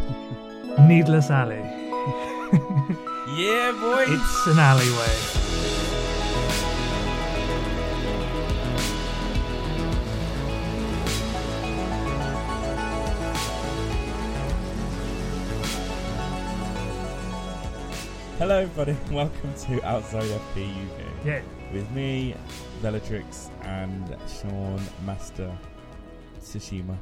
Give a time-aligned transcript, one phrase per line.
[0.88, 1.62] Needless Alley.
[3.36, 4.04] Yeah, boy!
[4.06, 5.43] It's an alleyway.
[18.38, 18.96] Hello, everybody.
[19.14, 21.00] Welcome to Outside FP UK.
[21.24, 21.40] Yeah.
[21.72, 22.34] With me,
[22.82, 25.56] Bellatrix, and Sean Master
[26.40, 26.96] Tsushima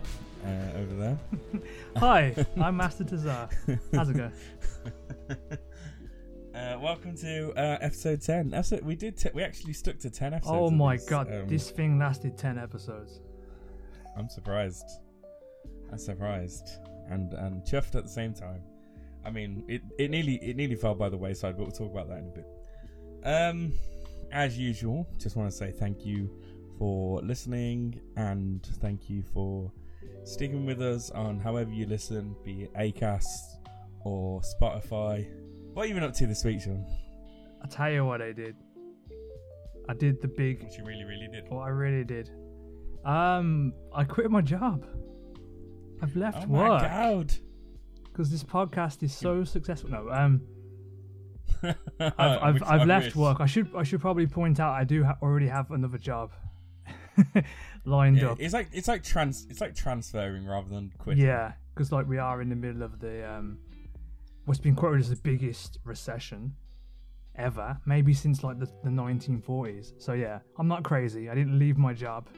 [0.44, 1.18] uh, over there.
[1.96, 3.50] Hi, I'm Master Tazar.
[3.94, 4.32] How's it going?
[6.54, 8.52] Uh, welcome to uh, episode ten.
[8.52, 9.16] Episode we did.
[9.16, 10.54] T- we actually stuck to ten episodes.
[10.54, 11.08] Oh my this.
[11.08, 13.20] god, Um, this thing lasted 10 episodes.
[14.18, 14.84] I'm surprised.
[15.90, 16.68] I'm surprised
[17.08, 18.60] and and chuffed at the same time.
[19.24, 22.08] I mean, it, it nearly it nearly fell by the wayside, but we'll talk about
[22.08, 22.46] that in a bit.
[23.24, 23.72] Um,
[24.32, 26.30] as usual, just want to say thank you
[26.78, 29.70] for listening and thank you for
[30.24, 33.58] sticking with us on however you listen, be it Acast
[34.04, 35.28] or Spotify.
[35.72, 36.84] What have you been up to this week, Sean?
[37.62, 38.56] I'll tell you what I did.
[39.88, 41.48] I did the big, Which you really, really did.
[41.48, 42.30] what I really did.
[43.04, 44.84] Um, I quit my job.
[46.00, 47.32] I've left Oh my god!
[48.12, 49.90] Because this podcast is so successful.
[49.90, 50.42] No, um,
[52.00, 53.40] I've, I've, I've left work.
[53.40, 56.32] I should I should probably point out I do ha- already have another job
[57.84, 58.38] lined up.
[58.40, 61.24] it's like it's like trans it's like transferring rather than quitting.
[61.24, 63.58] Yeah, because like we are in the middle of the um,
[64.44, 66.54] what's been quoted as the biggest recession
[67.36, 69.94] ever, maybe since like the, the 1940s.
[69.98, 71.30] So yeah, I'm not crazy.
[71.30, 72.28] I didn't leave my job,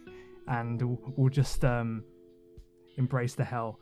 [0.48, 2.04] and we'll, we'll just um,
[2.96, 3.80] embrace the hell.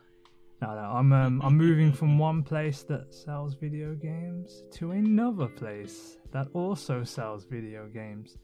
[0.62, 5.48] No, no, I'm um, I'm moving from one place that sells video games to another
[5.48, 8.36] place that also sells video games.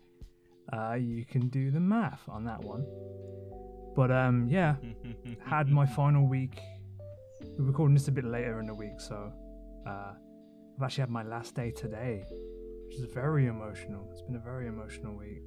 [0.72, 2.84] Uh, you can do the math on that one.
[3.94, 4.74] But um, yeah,
[5.46, 6.58] had my final week.
[7.56, 9.32] We're recording this a bit later in the week, so
[9.86, 10.12] uh,
[10.76, 12.24] I've actually had my last day today,
[12.86, 14.08] which is very emotional.
[14.10, 15.44] It's been a very emotional week,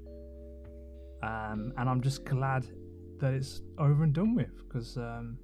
[1.22, 2.66] um, and I'm just glad
[3.20, 5.38] that it's over and done with because um,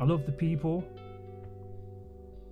[0.00, 0.84] I love the people.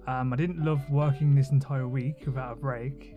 [0.06, 3.14] Um, I didn't love working this entire week without a break,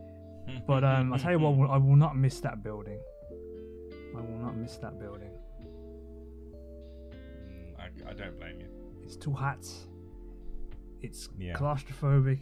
[0.66, 3.00] but um, I tell you what, I will not miss that building.
[4.16, 5.30] I will not miss that building.
[7.14, 8.66] Mm, I, I don't blame you.
[9.04, 9.66] It's too hot.
[11.00, 11.54] It's Yeah.
[11.54, 12.40] claustrophobic,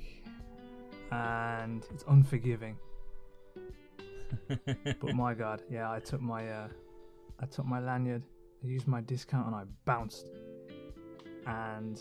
[1.13, 2.77] and it's unforgiving.
[4.49, 6.69] But my god, yeah, I took my uh,
[7.39, 8.23] I took my lanyard,
[8.65, 10.27] I used my discount, and I bounced.
[11.47, 12.01] And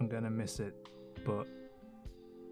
[0.00, 0.74] I'm gonna miss it,
[1.24, 1.46] but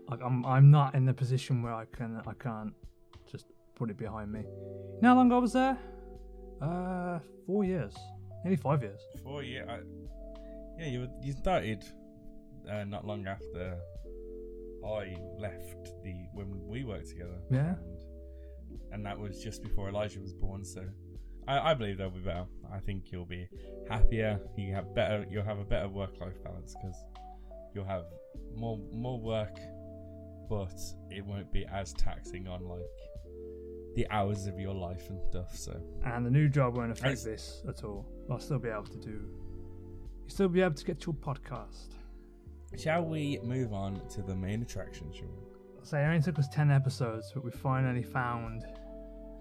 [0.09, 2.75] like I'm I'm not in the position where I can I can't
[3.31, 4.41] just put it behind me.
[4.41, 5.79] You know how long I was there?
[6.61, 7.95] Uh, four years,
[8.45, 9.01] nearly five years.
[9.25, 9.67] Four years.
[10.79, 11.85] Yeah, you were, you started
[12.71, 13.79] uh, not long after
[14.85, 17.39] I left the when we worked together.
[17.51, 17.75] Yeah.
[17.75, 20.65] And, and that was just before Elijah was born.
[20.65, 20.83] So
[21.49, 22.47] I, I believe they'll be better.
[22.73, 23.49] I think you'll be
[23.89, 24.41] happier.
[24.57, 25.27] You have better.
[25.31, 26.97] You'll have a better work life balance because
[27.75, 28.05] you'll have
[28.57, 29.59] more more work,
[30.49, 30.75] but
[31.11, 32.81] it won't be as taxing on like
[33.97, 35.57] the hours of your life and stuff.
[35.57, 37.25] So and the new job won't affect Nice.
[37.25, 38.07] this at all.
[38.31, 39.11] I'll still be able to do.
[40.21, 41.95] You'll still be able to get your podcast.
[42.79, 45.29] Shall we move on to the main attraction, Sean?
[45.83, 48.65] So it only took us ten episodes, but we finally found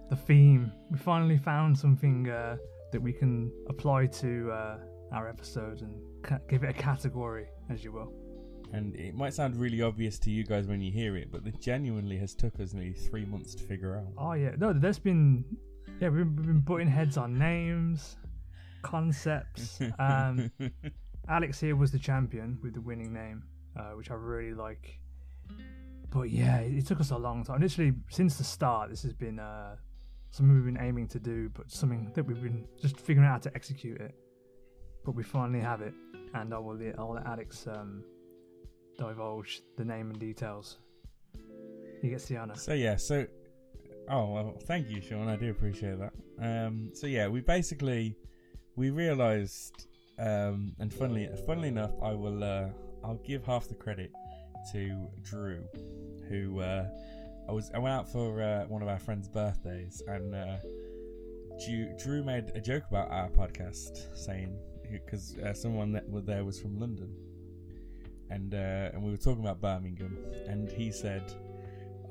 [0.10, 0.72] the theme.
[0.92, 2.58] We finally found something uh,
[2.92, 4.78] that we can apply to uh,
[5.12, 8.14] our episode and ca- give it a category, as you will.
[8.72, 11.60] And it might sound really obvious to you guys when you hear it, but it
[11.60, 14.14] genuinely has took us nearly three months to figure out.
[14.18, 15.44] Oh yeah, no, there's been
[16.00, 18.18] yeah we've been butting heads on names,
[18.82, 19.80] concepts.
[20.00, 20.52] Um,
[21.28, 23.44] Alex here was the champion with the winning name,
[23.78, 25.00] uh, which I really like.
[26.12, 27.62] But yeah, it, it took us a long time.
[27.62, 29.76] Literally, since the start, this has been uh,
[30.32, 33.50] something we've been aiming to do, but something that we've been just figuring out how
[33.50, 34.14] to execute it.
[35.06, 35.94] But we finally have it,
[36.34, 38.04] and I will let, I'll let Alex um,
[38.98, 40.78] divulge the name and details.
[42.02, 42.56] Gets the honor.
[42.56, 43.26] So yeah, so
[44.10, 45.28] oh well, thank you, Sean.
[45.28, 46.14] I do appreciate that.
[46.42, 48.16] Um, so yeah, we basically
[48.78, 49.88] we realised,
[50.18, 52.70] um, and funnily, funnily enough, I will uh,
[53.04, 54.12] I'll give half the credit
[54.72, 55.64] to Drew,
[56.30, 56.88] who uh,
[57.50, 60.58] I was I went out for uh, one of our friends' birthdays, and uh,
[61.66, 64.56] Drew, Drew made a joke about our podcast, saying
[64.92, 67.12] because uh, someone that was there was from London,
[68.30, 70.16] and uh, and we were talking about Birmingham,
[70.48, 71.34] and he said,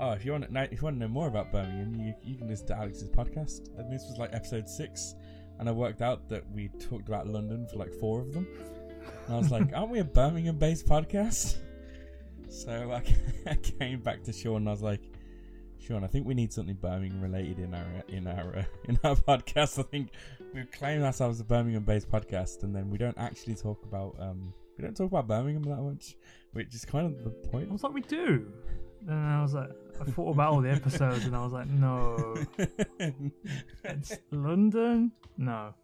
[0.00, 2.14] oh, if you want to know, if you want to know more about Birmingham, you
[2.20, 3.69] you can listen to Alex's podcast.
[3.79, 5.14] And this was like episode six,
[5.61, 8.49] and I worked out that we talked about London for like four of them.
[9.29, 11.58] And I was like, aren't we a Birmingham-based podcast?
[12.49, 13.05] So I,
[13.49, 15.02] I came back to Sean and I was like,
[15.80, 19.16] Sean, I think we need something Birmingham related in our in our uh, in our
[19.16, 19.78] podcast.
[19.78, 20.10] I think
[20.54, 24.84] we claim ourselves a Birmingham-based podcast, and then we don't actually talk about um we
[24.84, 26.16] don't talk about Birmingham that much,
[26.52, 27.69] which is kind of the point.
[27.69, 28.46] I was like, we do.
[29.06, 29.70] And I was like,
[30.00, 32.36] I thought about all the episodes, and I was like, no,
[33.84, 35.12] it's London.
[35.36, 35.75] No,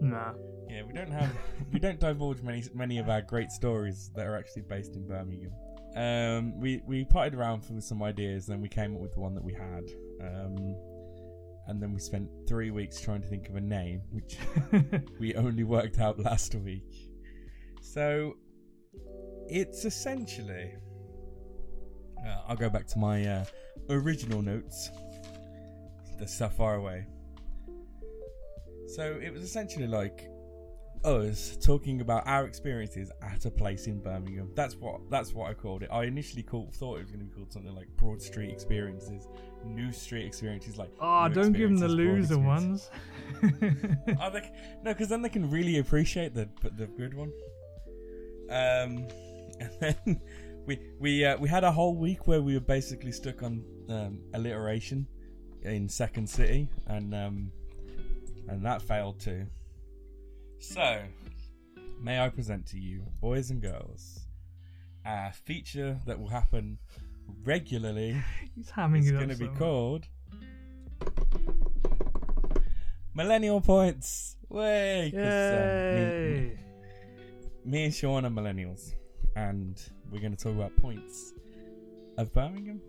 [0.00, 0.32] nah.
[0.68, 1.36] Yeah, we don't have
[1.72, 5.52] we don't divulge many many of our great stories that are actually based in Birmingham.
[5.96, 9.34] Um, we we potted around for some ideas, then we came up with the one
[9.34, 9.90] that we had.
[10.22, 10.76] Um,
[11.66, 14.38] and then we spent three weeks trying to think of a name, which
[15.20, 17.10] we only worked out last week.
[17.80, 18.36] So
[19.48, 20.74] it's essentially.
[22.24, 23.44] Uh, I'll go back to my uh,
[23.88, 24.90] original notes.
[26.18, 27.06] The stuff far away.
[28.94, 30.29] So it was essentially like
[31.04, 34.50] us talking about our experiences at a place in Birmingham.
[34.54, 35.88] That's what that's what I called it.
[35.90, 39.28] I initially called, thought it was going to be called something like Broad Street Experiences,
[39.64, 40.76] New Street Experiences.
[40.76, 42.90] Like, oh, don't give them the loser ones.
[43.42, 44.50] oh, they,
[44.82, 47.32] no, because then they can really appreciate the the good one.
[48.50, 49.08] Um,
[49.60, 50.20] and then
[50.66, 54.20] we we uh, we had a whole week where we were basically stuck on um,
[54.34, 55.06] alliteration
[55.62, 57.52] in Second City, and um,
[58.48, 59.46] and that failed too.
[60.60, 61.02] So,
[62.00, 64.20] may I present to you, boys and girls,
[65.06, 66.78] a feature that will happen
[67.44, 68.16] regularly.
[68.54, 69.20] He's hamming It's it up.
[69.26, 70.06] going to be called
[73.14, 74.36] Millennial Points.
[74.48, 75.10] Way!
[75.14, 76.58] 'cause, um, me- Yay!
[77.64, 78.94] me and Sean are millennials,
[79.36, 79.80] and
[80.10, 81.32] we're going to talk about points
[82.18, 82.80] of Birmingham,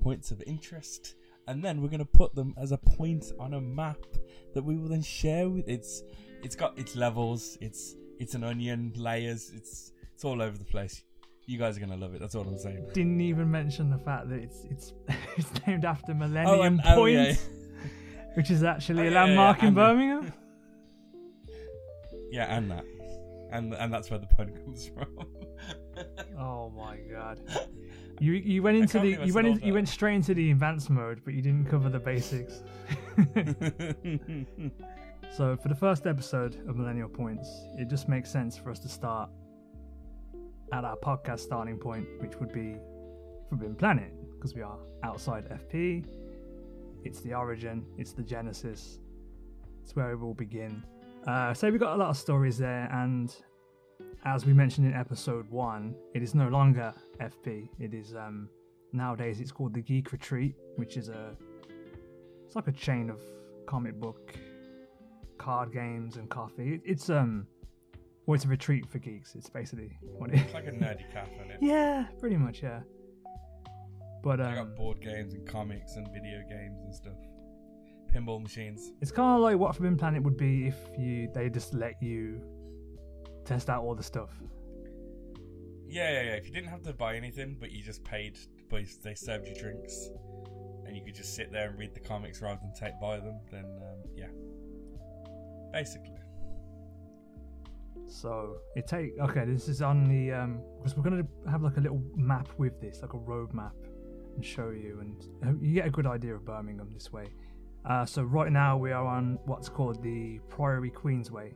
[0.00, 1.16] points of interest,
[1.48, 3.98] and then we're going to put them as a point on a map
[4.54, 5.68] that we will then share with.
[5.68, 6.02] It's
[6.42, 7.56] it's got its levels.
[7.60, 9.50] It's it's an onion layers.
[9.54, 11.02] It's it's all over the place.
[11.46, 12.20] You guys are going to love it.
[12.20, 12.88] That's all I'm saying.
[12.92, 14.92] Didn't even mention the fact that it's it's
[15.36, 17.34] it's named after Millennium oh, and- Point, oh, yeah.
[18.34, 20.32] which is actually Oh, a yeah, yeah, landmark in and the- Birmingham.
[22.28, 22.84] Yeah, and that,
[23.52, 25.06] and and that's where the pun comes from.
[26.38, 27.40] Oh my god!
[28.18, 31.20] You you went into the you went in, you went straight into the advanced mode,
[31.24, 32.62] but you didn't cover the basics.
[35.36, 38.88] so for the first episode of Millennial Points, it just makes sense for us to
[38.88, 39.30] start
[40.72, 42.76] at our podcast starting point, which would be
[43.48, 46.04] Forbidden Planet, because we are outside FP.
[47.04, 48.98] It's the origin, it's the genesis,
[49.82, 50.82] it's where it will begin.
[51.26, 53.34] Uh, so we've got a lot of stories there, and
[54.24, 57.68] as we mentioned in episode one, it is no longer FP.
[57.78, 58.48] It is um
[58.92, 61.36] nowadays it's called the Geek Retreat, which is a
[62.44, 63.20] it's like a chain of
[63.66, 64.34] comic book,
[65.38, 66.74] card games, and coffee.
[66.74, 67.46] It, it's um
[68.26, 69.36] well, it's a retreat for geeks.
[69.36, 70.40] It's basically what it.
[70.40, 71.32] it's like a nerdy cafe.
[71.48, 72.62] Isn't yeah, pretty much.
[72.62, 72.80] Yeah.
[74.22, 77.14] But I um, got board games and comics and video games and stuff.
[78.12, 78.90] Pinball machines.
[79.00, 82.40] It's kind of like what Forbidden Planet would be if you they just let you
[83.46, 84.30] test out all the stuff.
[85.88, 86.32] Yeah, yeah, yeah.
[86.32, 88.38] If you didn't have to buy anything, but you just paid,
[88.68, 90.10] but they served you drinks,
[90.84, 93.40] and you could just sit there and read the comics rather than take buy them,
[93.50, 94.26] then um, yeah.
[95.72, 96.10] Basically.
[98.08, 99.44] So it take okay.
[99.44, 103.00] This is on the um because we're gonna have like a little map with this,
[103.02, 103.74] like a road map,
[104.34, 107.26] and show you, and uh, you get a good idea of Birmingham this way.
[107.84, 111.52] Uh, so right now we are on what's called the Priory Queensway,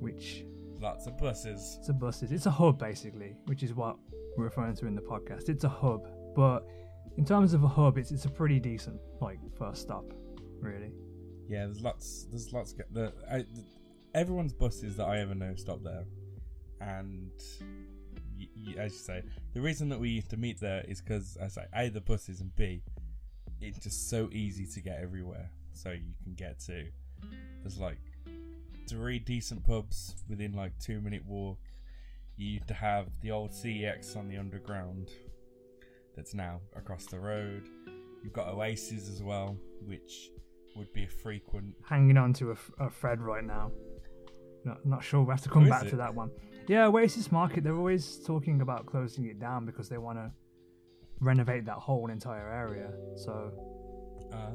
[0.00, 0.44] which
[0.80, 1.76] Lots of buses.
[1.80, 2.30] it's a buses.
[2.30, 3.96] It's a hub basically, which is what
[4.36, 5.48] we're referring to in the podcast.
[5.48, 6.66] It's a hub, but
[7.16, 10.04] in terms of a hub, it's it's a pretty decent like first stop,
[10.60, 10.92] really.
[11.48, 12.26] Yeah, there's lots.
[12.30, 12.72] There's lots.
[12.72, 13.64] Get the, I, the
[14.14, 16.04] everyone's buses that I ever know stop there,
[16.80, 17.32] and
[18.38, 19.22] y- y- as you say,
[19.54, 22.40] the reason that we used to meet there is because I say a the buses
[22.40, 22.82] and b
[23.60, 25.50] it's just so easy to get everywhere.
[25.72, 26.84] So you can get to
[27.64, 27.98] there's like
[28.88, 31.58] three decent pubs within like two minute walk.
[32.36, 35.10] You used to have the old CEX on the underground
[36.16, 37.68] that's now across the road.
[38.22, 40.30] You've got Oasis as well, which
[40.76, 41.74] would be a frequent.
[41.88, 43.72] hanging on to a thread right now.
[44.64, 45.22] Not, not sure.
[45.22, 45.90] We have to come Oh, back it?
[45.90, 46.30] to that one.
[46.68, 47.64] Yeah, Oasis Market.
[47.64, 50.30] They're always talking about closing it down because they want to
[51.20, 52.90] renovate that whole entire area.
[53.16, 53.52] So
[54.30, 54.52] but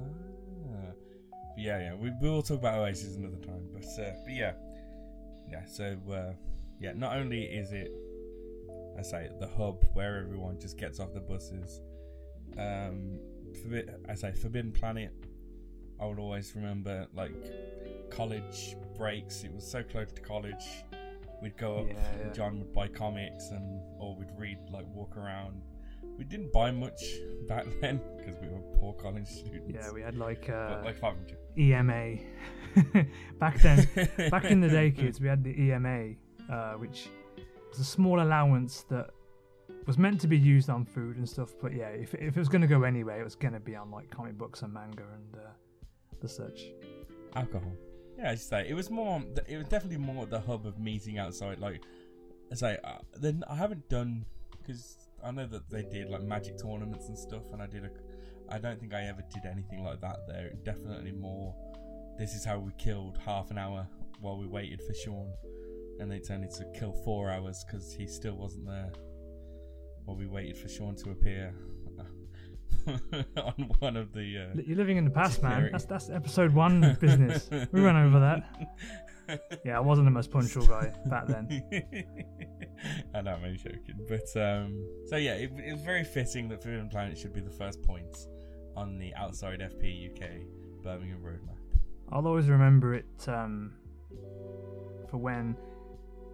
[1.58, 1.94] yeah, yeah.
[1.96, 4.54] We we will talk about Oasis another time, but uh, but yeah,
[5.50, 5.66] yeah.
[5.66, 6.34] So uh,
[6.80, 7.92] yeah, not only is it,
[8.98, 11.82] I say the hub where everyone just gets off the buses
[12.58, 13.20] um,
[13.64, 15.14] forbi- I say Forbidden Planet.
[16.00, 17.32] I would always remember like
[18.10, 19.44] college breaks.
[19.44, 20.66] It was so close to college.
[21.42, 21.88] We'd go up.
[21.88, 21.94] Yeah,
[22.26, 22.34] yeah.
[22.34, 25.62] John would buy comics, and or we'd read like walk around.
[26.24, 27.03] We didn't buy much
[27.50, 29.74] back then because we were poor college students.
[29.74, 31.38] Yeah, we had like uh, like five hundred.
[31.58, 32.15] EMA.
[33.39, 33.88] Back then,
[34.32, 36.13] back in the day, kids, we had the EMA,
[36.51, 37.10] uh, which
[37.70, 39.12] was a small allowance that
[39.86, 41.53] was meant to be used on food and stuff.
[41.62, 43.75] But yeah, if, if it was going to go anyway, it was going to be
[43.75, 45.50] on like comic books and manga and uh,
[46.22, 46.72] the such.
[47.36, 47.74] alcohol.
[48.18, 49.22] Yeah, I say it was more.
[49.48, 51.60] It was definitely more the hub of meeting outside.
[51.60, 51.82] Like
[52.51, 54.25] I say, uh, then I haven't done
[54.58, 57.89] because I know that they did like magic tournaments and stuff, and I did a.
[58.50, 60.51] I don't think I ever did anything like that there.
[60.63, 61.56] Definitely more.
[62.18, 63.88] This is how we killed half an hour
[64.20, 65.34] while we waited for Sean,
[66.00, 68.92] and they turned it to kill four hours because he still wasn't there.
[70.06, 71.53] While we waited for Sean to appear
[73.38, 74.50] on one of the.
[74.51, 75.70] Uh, You're living in the past, man.
[75.72, 77.50] That's that's episode one business.
[77.72, 78.44] We went over that.
[79.65, 81.48] Yeah, I wasn't the most punctual guy back then.
[83.15, 86.62] I know I'm only joking, but um, so yeah, it, it was very fitting that
[86.62, 88.27] Forbidden Planet should be the first points
[88.75, 90.30] on the outside FP UK
[90.84, 91.56] Birmingham roadmap.
[92.12, 93.74] I'll always remember it um,
[95.10, 95.56] for when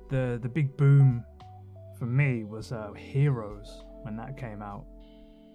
[0.10, 1.24] the the big boom
[1.98, 4.86] for me was uh, Heroes when that came out,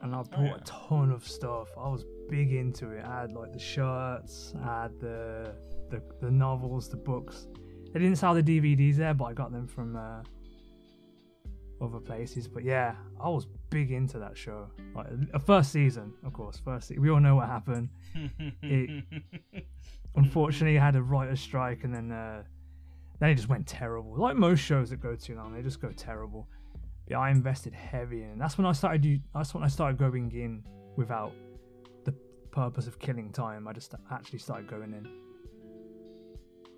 [0.04, 0.54] and I bought Oh, yeah.
[0.54, 1.68] a ton of stuff.
[1.76, 3.04] I was big into it.
[3.04, 5.54] I had like the shirts, I had the
[5.90, 7.48] the, the novels, the books.
[7.92, 10.22] They didn't sell the DVDs there, but I got them from uh,
[11.80, 12.48] other places.
[12.48, 14.68] But yeah, I was big into that show.
[14.94, 16.58] Like uh, first season, of course.
[16.64, 17.88] First, se- we all know what happened.
[18.62, 19.04] It-
[20.16, 22.42] unfortunately I had a writer's strike and then uh,
[23.18, 25.90] then it just went terrible like most shows that go too long they just go
[25.90, 26.48] terrible
[27.08, 28.38] yeah i invested heavy in it.
[28.38, 30.62] that's when i started do, that's when i started going in
[30.96, 31.32] without
[32.04, 32.12] the
[32.50, 35.06] purpose of killing time i just actually started going in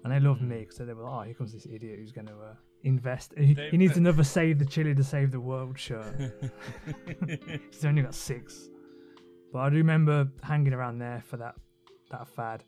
[0.04, 2.26] and they loved me because they were like oh here comes this idiot who's going
[2.26, 2.54] to uh,
[2.84, 6.06] invest he, They- he needs another save the chili to save the world shirt
[7.70, 8.68] He's only got six.
[9.52, 11.54] But I do remember hanging around there for that
[12.10, 12.64] that fad.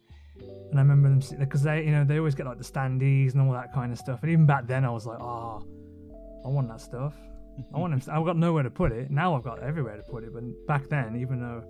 [0.70, 3.42] And I remember them because they, you know, they always get like the standees and
[3.42, 4.20] all that kind of stuff.
[4.22, 5.62] And even back then, I was like, oh,
[6.44, 7.14] I want that stuff.
[7.74, 8.14] I want them.
[8.14, 9.10] I've got nowhere to put it.
[9.10, 10.32] Now I've got everywhere to put it.
[10.32, 11.62] But back then, even though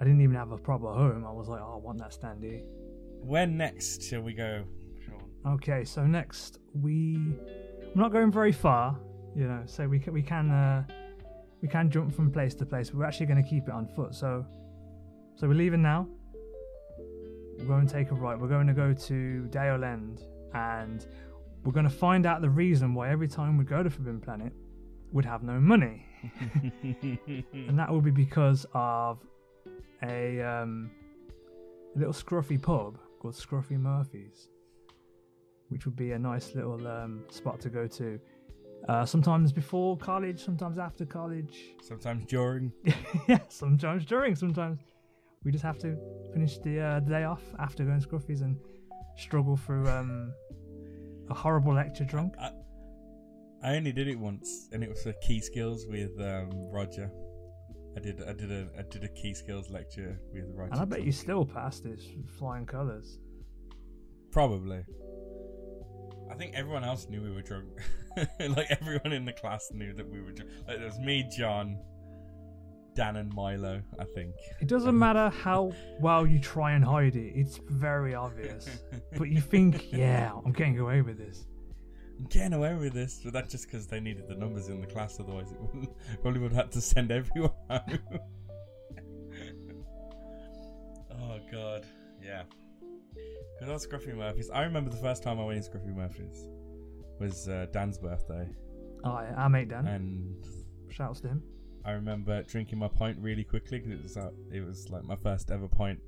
[0.00, 2.62] I didn't even have a proper home, I was like, oh, I want that standee.
[3.20, 4.64] Where next shall we go,
[5.04, 5.54] Sean?
[5.54, 7.18] Okay, so next we
[7.94, 8.98] we're not going very far,
[9.34, 9.62] you know.
[9.66, 10.84] So we can we can uh,
[11.60, 12.92] we can jump from place to place.
[12.92, 14.14] We're actually going to keep it on foot.
[14.14, 14.46] So
[15.36, 16.06] so we're leaving now.
[17.58, 18.38] We're going to take a right.
[18.38, 20.22] We're going to go to Dale End,
[20.54, 21.06] and
[21.64, 24.52] we're going to find out the reason why every time we go to Forbidden Planet,
[25.12, 26.04] we'd have no money,
[27.52, 29.18] and that would be because of
[30.02, 30.90] a um,
[31.94, 34.48] a little scruffy pub called Scruffy Murphy's
[35.68, 38.18] which would be a nice little um, spot to go to.
[38.88, 41.74] Uh, sometimes before college, sometimes after college.
[41.82, 42.72] Sometimes during.
[43.28, 44.34] yeah, sometimes during.
[44.34, 44.78] Sometimes
[45.44, 45.96] we just have to
[46.32, 48.56] finish the uh, day off after going to Scruffy's and
[49.16, 50.32] struggle through um,
[51.28, 52.34] a horrible lecture drunk.
[52.40, 52.50] I,
[53.62, 57.10] I only did it once, and it was for key skills with um, Roger.
[57.96, 60.72] I did I did a I did a key skills lecture with Roger.
[60.72, 62.04] And I bet you still passed this
[62.38, 63.18] flying colours.
[64.30, 64.84] Probably.
[66.30, 67.66] I think everyone else knew we were drunk.
[68.40, 70.50] like everyone in the class knew that we were drunk.
[70.68, 71.78] Like there was me, John,
[72.94, 73.82] Dan, and Milo.
[73.98, 74.34] I think.
[74.60, 78.68] It doesn't matter how well you try and hide it, it's very obvious.
[79.18, 81.46] but you think, yeah, I'm getting away with this.
[82.30, 85.18] Getting away with this, but that's just because they needed the numbers in the class.
[85.20, 85.90] Otherwise, it wouldn't,
[86.22, 87.98] probably would have had to send everyone home.
[91.12, 91.86] oh god,
[92.22, 92.42] yeah.
[93.60, 94.50] Good old Scruffy Murphys.
[94.50, 96.48] I remember the first time I went in Scruffy Murphys
[97.18, 98.48] was uh, Dan's birthday,
[99.04, 99.86] Oh, yeah, our mate Dan.
[99.86, 100.44] and
[100.90, 101.42] Shouts to him.
[101.84, 105.16] I remember drinking my pint really quickly because it was uh, it was like my
[105.16, 106.00] first ever pint.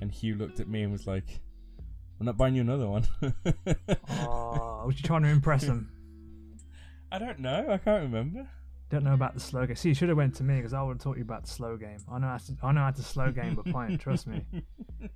[0.00, 1.40] And Hugh looked at me and was like,
[2.18, 3.06] "I'm not buying you another one."
[4.08, 5.90] Oh, was you trying to impress him?
[7.12, 7.66] I don't know.
[7.68, 8.48] I can't remember.
[8.88, 9.74] Don't know about the slow game.
[9.74, 11.50] See, you should have went to me because I would have taught you about the
[11.50, 11.98] slow game.
[12.10, 14.00] I know how to, I know how to slow game a pint.
[14.00, 14.44] Trust me.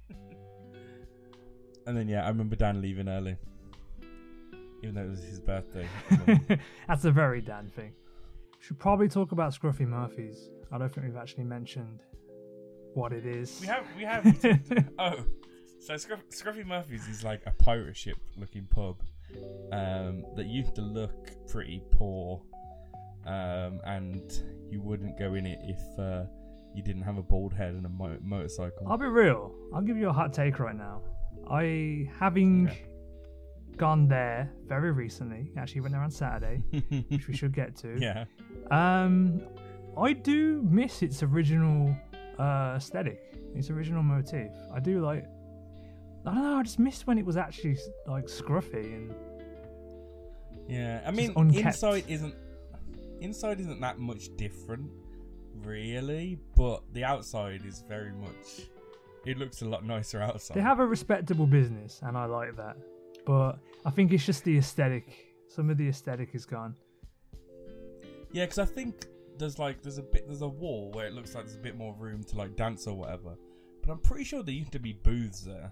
[1.86, 3.36] And then yeah, I remember Dan leaving early,
[4.82, 5.88] even though it was his birthday.
[6.86, 7.94] That's a very Dan thing.
[8.60, 10.50] Should probably talk about Scruffy Murphys.
[10.70, 12.02] I don't think we've actually mentioned
[12.94, 13.58] what it is.
[13.60, 15.24] we have we have oh,
[15.80, 19.00] so Scruff, Scruffy Murphy's is like a pirate ship looking pub
[19.72, 22.42] um, that used to look pretty poor,
[23.26, 26.24] um, and you wouldn't go in it if uh,
[26.74, 28.86] you didn't have a bald head and a mo- motorcycle.
[28.88, 29.52] I'll be real.
[29.74, 31.02] I'll give you a hot take right now.
[31.50, 32.86] I having Okay.
[33.76, 35.50] gone there very recently.
[35.56, 36.62] Actually, went there on Saturday,
[37.08, 37.96] which we should get to.
[37.98, 38.24] yeah.
[38.70, 39.42] Um,
[39.98, 41.96] I do miss its original
[42.38, 44.50] uh, aesthetic, its original motif.
[44.74, 45.24] I do like.
[46.26, 46.58] I don't know.
[46.58, 49.14] I just missed when it was actually like scruffy and
[50.68, 52.34] Yeah, I mean, inside isn't
[53.20, 54.90] inside isn't that much different,
[55.62, 56.38] really.
[56.56, 58.68] But the outside is very much.
[59.26, 60.56] It looks a lot nicer outside.
[60.56, 62.76] they have a respectable business, and I like that.
[63.26, 65.34] But I think it's just the aesthetic.
[65.48, 66.74] Some of the aesthetic is gone.
[68.32, 69.06] yeah, because I think
[69.38, 71.76] there's like there's a bit there's a wall where it looks like there's a bit
[71.76, 73.36] more room to like dance or whatever.
[73.82, 75.70] But I'm pretty sure there used to be booths there.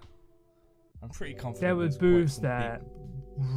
[1.01, 1.61] I'm pretty confident.
[1.61, 2.81] There were booths there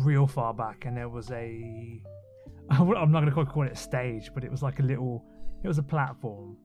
[0.05, 2.03] real far back, and there was a.
[2.71, 5.25] I'm not going to call it a stage, but it was like a little.
[5.65, 6.57] It was a platform,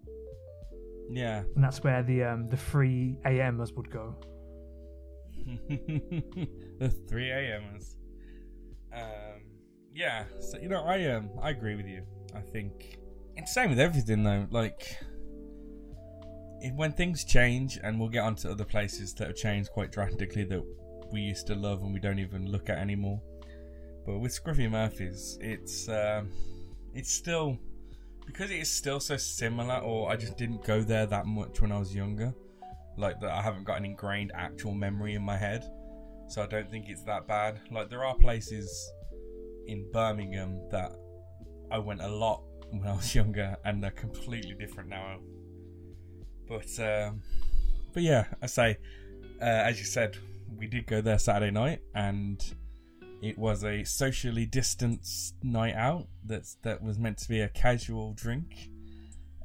[1.09, 1.43] Yeah.
[1.55, 4.15] and that's where the um the three AMers would go.
[5.69, 7.97] the 3 a.m.ers.
[8.93, 9.01] Um,
[9.93, 12.03] yeah, so you know, I um, I agree with you.
[12.35, 12.97] I think
[13.35, 14.47] it's same with everything though.
[14.51, 14.97] Like,
[16.75, 20.63] when things change, and we'll get onto other places that have changed quite drastically that
[21.11, 23.21] we used to love and we don't even look at anymore.
[24.05, 26.31] But with Scruffy Murphys, it's um,
[26.93, 27.57] it's still
[28.25, 31.71] because it is still so similar, or I just didn't go there that much when
[31.71, 32.33] I was younger
[32.97, 35.63] like that I haven't got an ingrained actual memory in my head.
[36.27, 37.61] So I don't think it's that bad.
[37.71, 38.91] Like there are places
[39.67, 40.91] in Birmingham that
[41.71, 45.19] I went a lot when I was younger and they're completely different now.
[46.47, 47.21] But um,
[47.93, 48.77] but yeah, I say
[49.41, 50.17] uh, as you said,
[50.57, 52.43] we did go there Saturday night and
[53.21, 58.13] it was a socially distanced night out that's that was meant to be a casual
[58.13, 58.69] drink.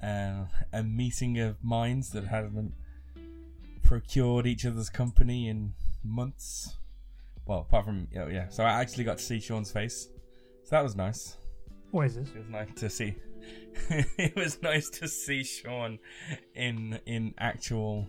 [0.03, 2.75] Uh, a meeting of minds that haven't
[3.83, 6.77] procured each other's company in months.
[7.47, 8.49] Well, apart from yeah, yeah.
[8.49, 10.09] So I actually got to see Sean's face,
[10.65, 11.37] so that was nice.
[11.93, 12.29] What is this?
[12.31, 13.15] It was nice to see.
[14.19, 15.99] it was nice to see Sean
[16.55, 18.07] in in actual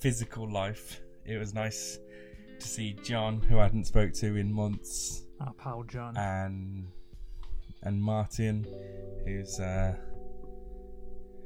[0.00, 1.00] physical life.
[1.24, 1.98] It was nice
[2.60, 6.16] to see John, who I hadn't spoke to in months, Our pal John.
[6.16, 6.88] and
[7.82, 8.66] and Martin,
[9.24, 9.94] whose uh,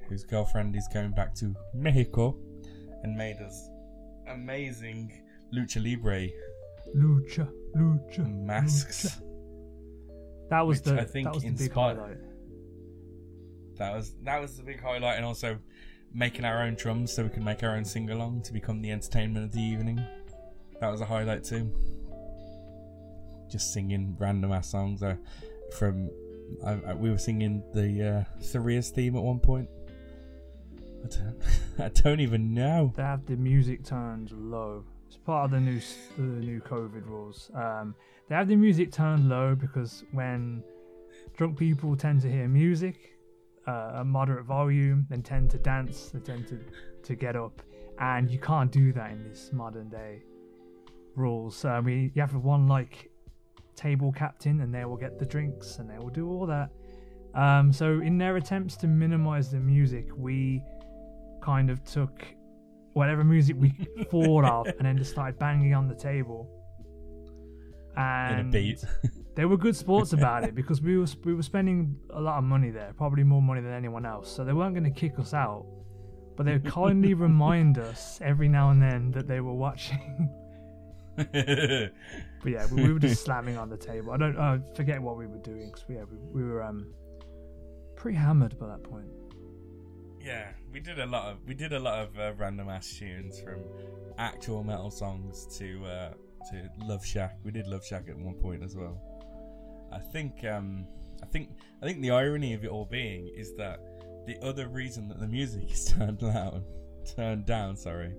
[0.08, 2.36] whose girlfriend is going back to Mexico,
[3.02, 3.68] and made us
[4.28, 5.10] amazing
[5.54, 6.28] lucha libre
[6.96, 9.06] Lucha, Lucha, masks.
[9.06, 10.48] Lucha.
[10.50, 12.18] That was the I think that was the big highlight.
[13.78, 15.58] That was that was the big highlight, and also
[16.14, 18.90] making our own drums so we can make our own sing along to become the
[18.90, 20.00] entertainment of the evening.
[20.80, 21.70] That was a highlight too.
[23.50, 25.02] Just singing random ass songs.
[25.02, 25.16] Uh,
[25.78, 26.10] from
[26.64, 29.68] I, I, we were singing the uh, theme at one point.
[31.04, 31.42] I don't,
[31.78, 32.92] I don't even know.
[32.96, 34.84] They have the music turned low.
[35.06, 35.80] It's part of the new
[36.16, 37.50] the new COVID rules.
[37.54, 37.94] Um,
[38.28, 40.62] they have the music turned low because when
[41.36, 43.16] drunk people tend to hear music
[43.66, 46.58] uh, at moderate volume, then tend to dance, they tend to
[47.04, 47.62] to get up,
[47.98, 50.22] and you can't do that in this modern day
[51.16, 51.56] rules.
[51.56, 53.10] So I mean, you have one like
[53.74, 56.70] table captain, and they will get the drinks, and they will do all that.
[57.34, 60.62] Um, so in their attempts to minimize the music, we
[61.40, 62.24] kind of took
[62.92, 63.70] whatever music we
[64.10, 66.48] thought of and then just started banging on the table.
[67.96, 68.06] In a
[68.38, 68.84] And beat.
[69.34, 72.44] they were good sports about it because we were we were spending a lot of
[72.44, 74.30] money there, probably more money than anyone else.
[74.34, 75.66] So they weren't going to kick us out,
[76.36, 80.30] but they would kindly remind us every now and then that they were watching.
[82.42, 84.12] But yeah, we, we were just slamming on the table.
[84.12, 86.92] I don't forget what we were doing because yeah, we, we were um
[87.96, 89.06] pretty hammered by that point.
[90.20, 93.40] Yeah, we did a lot of we did a lot of uh, random ass tunes
[93.40, 93.60] from
[94.18, 96.12] actual metal songs to uh,
[96.50, 97.38] to Love Shack.
[97.44, 99.00] We did Love Shack at one point as well.
[99.92, 100.86] I think um,
[101.22, 101.50] I think
[101.82, 103.80] I think the irony of it all being is that
[104.26, 106.64] the other reason that the music is turned loud,
[107.16, 108.14] turned down, sorry,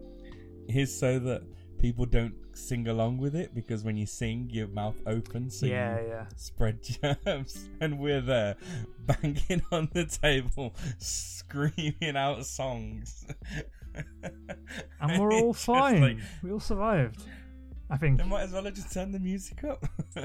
[0.67, 1.43] is so that
[1.79, 5.99] people don't sing along with it because when you sing, your mouth opens, so yeah,
[5.99, 6.25] you yeah.
[6.35, 6.79] spread
[7.25, 8.55] germs, and we're there
[8.99, 13.25] banging on the table, screaming out songs.
[15.01, 16.23] And we're all just like, fine.
[16.41, 17.23] we all survived.
[17.89, 18.17] I think.
[18.17, 19.85] they might as well have just turned the music up.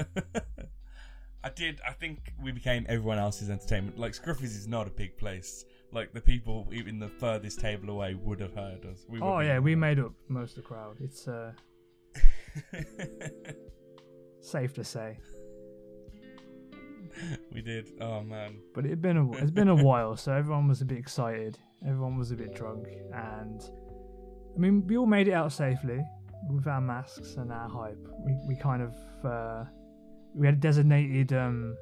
[1.43, 1.79] I did.
[1.87, 3.97] I think we became everyone else's entertainment.
[3.97, 5.65] Like Scruffy's is not a big place.
[5.91, 9.05] Like the people even the furthest table away would have heard us.
[9.07, 10.97] We Oh yeah, we made up most of the crowd.
[10.99, 11.53] It's uh,
[14.41, 15.17] safe to say.
[17.53, 17.89] we did.
[18.01, 18.59] Oh man.
[18.73, 21.57] But it'd been a it's been a while, so everyone was a bit excited.
[21.87, 23.61] Everyone was a bit drunk, and
[24.55, 26.03] I mean, we all made it out safely
[26.47, 28.07] with our masks and our hype.
[28.25, 29.63] We we kind of uh,
[30.33, 31.75] we had a designated um,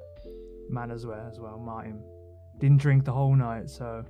[0.70, 1.58] man as well as well.
[1.58, 2.02] Martin
[2.60, 4.04] didn't drink the whole night, so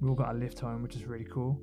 [0.00, 1.60] we all got a lift home, which is really cool.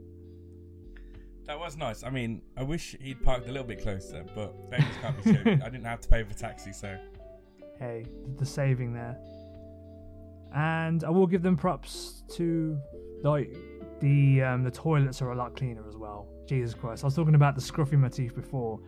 [1.46, 2.04] That was nice.
[2.04, 5.62] I mean, I wish he'd parked a little bit closer, but beggars can't be choosers.
[5.62, 6.98] I didn't have to pay for taxi, so
[7.80, 8.06] hey,
[8.38, 9.18] the saving there.
[10.56, 12.80] And I will give them props to
[13.24, 13.54] like
[14.00, 16.28] the um, the toilets are a lot cleaner as well.
[16.48, 18.80] Jesus Christ, I was talking about the scruffy motif before.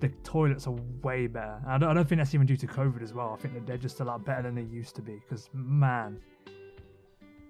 [0.00, 1.60] The toilets are way better.
[1.66, 3.34] I don't, I don't think that's even due to COVID as well.
[3.36, 5.14] I think that they're just a lot better than they used to be.
[5.14, 6.20] Because man,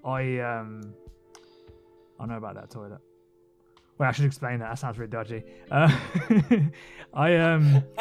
[0.04, 0.94] I um,
[2.18, 3.00] I know about that toilet.
[3.98, 4.68] Well, I should explain that.
[4.70, 5.42] That sounds really dodgy.
[5.70, 5.94] Uh,
[7.12, 7.82] I um.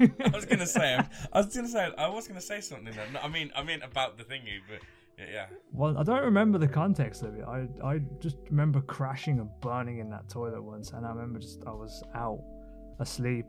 [0.00, 0.98] I was gonna say.
[1.32, 1.90] I was gonna say.
[1.98, 2.94] I was gonna say something.
[2.94, 3.18] Then.
[3.22, 4.78] I mean, I mean about the thingy, but
[5.30, 5.46] yeah.
[5.72, 7.44] Well, I don't remember the context of it.
[7.46, 11.62] I I just remember crashing and burning in that toilet once, and I remember just
[11.66, 12.42] I was out
[13.00, 13.46] asleep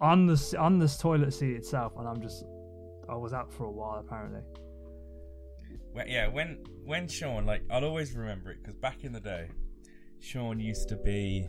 [0.00, 2.44] on the on this toilet seat itself, and I'm just
[3.08, 4.40] I was out for a while apparently.
[5.94, 9.48] Well, yeah, when when Sean like I'll always remember it because back in the day,
[10.20, 11.48] Sean used to be,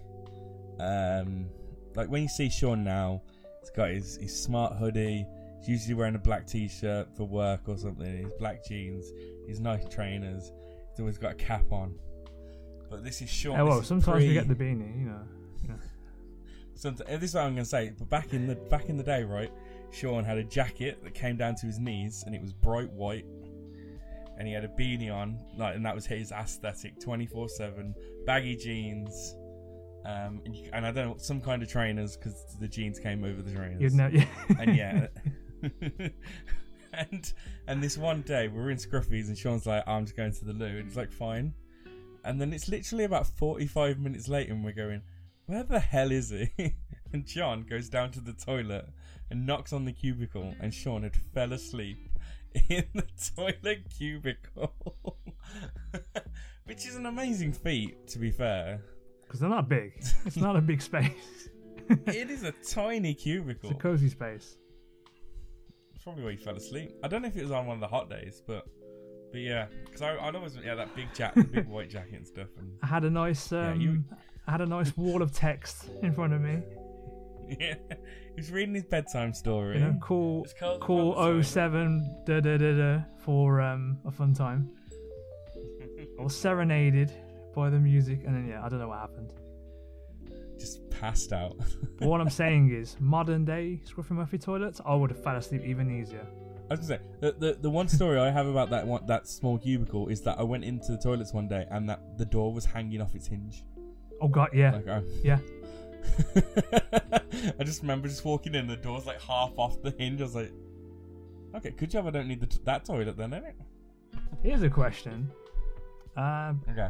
[0.79, 1.47] um,
[1.95, 3.21] like when you see Sean now,
[3.61, 5.25] he's got his, his smart hoodie.
[5.59, 8.23] He's usually wearing a black t-shirt for work or something.
[8.23, 9.11] His black jeans,
[9.47, 10.51] his nice trainers.
[10.91, 11.95] He's always got a cap on.
[12.89, 13.59] But this is Sean.
[13.59, 15.21] Oh well, sometimes pre- we get the beanie, you know.
[16.77, 17.93] Sometimes, this is what I'm going to say.
[17.97, 19.51] But back in the back in the day, right?
[19.91, 23.25] Sean had a jacket that came down to his knees, and it was bright white
[24.37, 27.95] and he had a beanie on, like, and that was his aesthetic, twenty four seven,
[28.25, 29.35] baggy jeans,
[30.05, 33.23] um, and, you, and, I don't know some kind of trainers because the jeans came
[33.23, 33.81] over the trainers.
[33.81, 34.25] You'd know, yeah.
[34.59, 35.07] and yeah,
[36.93, 37.33] and
[37.67, 40.53] and this one day we're in Scruffy's and Sean's like, I'm just going to the
[40.53, 41.53] loo, and he's like, fine,
[42.23, 45.01] and then it's literally about forty five minutes later, and we're going,
[45.45, 46.49] where the hell is he?
[47.13, 48.87] and John goes down to the toilet
[49.29, 52.09] and knocks on the cubicle, and Sean had fell asleep
[52.69, 54.73] in the toilet cubicle,
[56.65, 58.81] which is an amazing feat, to be fair.
[59.23, 59.93] Because they're not big.
[60.25, 61.49] It's not a big space.
[61.89, 63.71] it is a tiny cubicle.
[63.71, 64.57] It's a cozy space.
[66.05, 66.91] Probably where you fell asleep.
[67.03, 68.67] I don't know if it was on one of the hot days, but
[69.31, 72.47] but yeah, because I I'd always yeah that big jacket, big white jacket and stuff.
[72.59, 74.03] And I had a nice um, yeah, you...
[74.45, 76.61] I had a nice wall of text in front of me.
[77.59, 77.75] Yeah,
[78.35, 79.77] he's reading his bedtime story.
[79.77, 80.47] You know, call
[80.79, 84.71] call 07 da da da da for um a fun time.
[86.19, 87.13] I was serenaded
[87.53, 89.31] by the music, and then yeah, I don't know what happened.
[90.59, 91.57] Just passed out.
[91.97, 95.63] but what I'm saying is, modern day Scruffy Muffy toilets, I would have fell asleep
[95.65, 96.25] even easier.
[96.69, 99.27] I was gonna say the, the the one story I have about that one, that
[99.27, 102.51] small cubicle is that I went into the toilets one day and that the door
[102.51, 103.63] was hanging off its hinge.
[104.19, 105.03] Oh god, yeah, like, oh.
[105.23, 105.37] yeah.
[107.59, 110.21] I just remember just walking in, the door's like half off the hinge.
[110.21, 110.51] I was like,
[111.55, 113.53] okay, good job I don't need the, that toilet then, innit?
[114.41, 115.29] Here's a question.
[116.15, 116.89] Um, okay.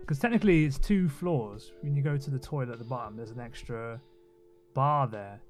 [0.00, 1.72] Because technically it's two floors.
[1.80, 4.00] When you go to the toilet at the bottom, there's an extra
[4.74, 5.40] bar there.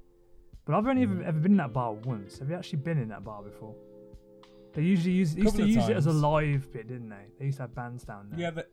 [0.64, 2.38] But I've only ever, ever been in that bar once.
[2.38, 3.74] Have you actually been in that bar before?
[4.74, 5.88] They usually use used to use times.
[5.90, 7.26] it as a live bit, didn't they?
[7.38, 8.40] They used to have bands down there.
[8.40, 8.70] Yeah, but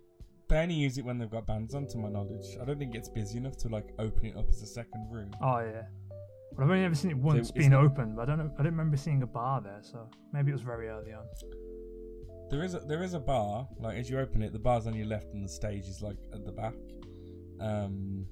[0.47, 2.58] they only use it when they've got bands on, to my knowledge.
[2.62, 5.32] I don't think it's busy enough to like open it up as a second room.
[5.41, 5.84] Oh yeah.
[6.55, 8.51] But I've only ever seen it once so being open, but I don't know.
[8.58, 11.25] I don't remember seeing a bar there, so maybe it was very early on.
[12.49, 13.67] There is a, there is a bar.
[13.79, 16.17] Like as you open it, the bar's on your left, and the stage is like
[16.33, 16.73] at the back.
[17.59, 18.25] Um,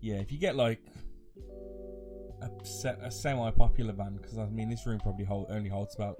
[0.00, 0.80] yeah, if you get like
[2.42, 6.16] a, se- a semi-popular band, because I mean this room probably hold, only holds about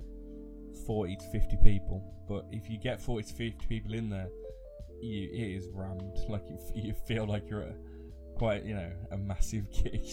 [0.86, 2.02] forty to fifty people.
[2.28, 4.28] But if you get forty to fifty people in there,
[5.00, 6.18] you it is rammed.
[6.28, 7.76] Like you, you feel like you're at
[8.36, 10.04] quite you know a massive gig.